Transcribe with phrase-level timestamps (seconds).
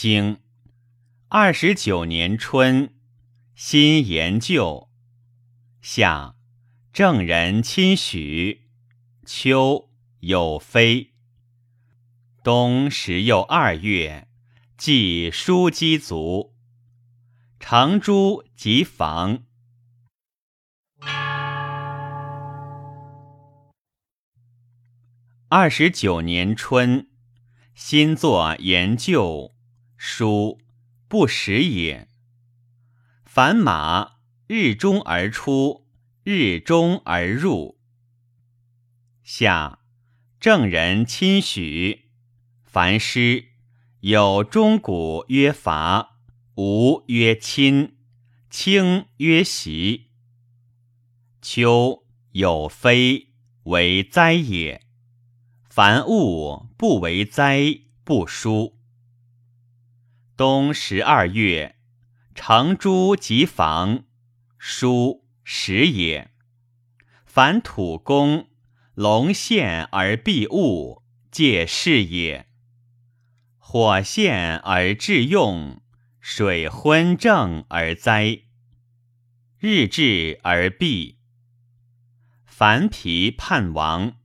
[0.00, 0.38] 经
[1.26, 2.94] 二十九年春，
[3.56, 4.88] 辛延就。
[5.80, 6.36] 夏，
[6.92, 8.70] 郑人亲许。
[9.26, 9.90] 秋，
[10.20, 11.14] 有飞。
[12.44, 14.28] 冬十又二月，
[14.76, 16.54] 祭叔姬卒。
[17.58, 19.42] 长诸及房。
[25.48, 27.08] 二十九年春，
[27.74, 29.56] 新作研究，
[30.00, 30.60] 书
[31.08, 32.08] 不时也。
[33.24, 35.88] 凡马日中而出，
[36.22, 37.80] 日中而入。
[39.24, 39.80] 夏，
[40.38, 42.10] 郑人亲许。
[42.62, 43.46] 凡诗
[44.00, 46.16] 有钟鼓曰伐，
[46.54, 47.96] 吴曰亲，
[48.48, 50.12] 清曰习。
[51.42, 53.30] 秋有非
[53.64, 54.86] 为灾也。
[55.68, 58.77] 凡物不为灾，不书。
[60.38, 61.74] 冬十二月，
[62.32, 64.04] 成诸及房，
[64.56, 66.30] 书时也。
[67.26, 68.48] 凡土公，
[68.94, 72.46] 龙现而避物，借势也。
[73.56, 75.82] 火现而致用，
[76.20, 78.42] 水昏正而灾。
[79.58, 81.18] 日至而避。
[82.46, 84.17] 凡皮叛亡。